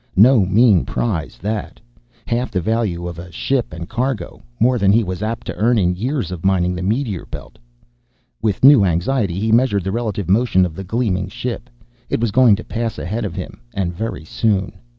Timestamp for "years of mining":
5.93-6.73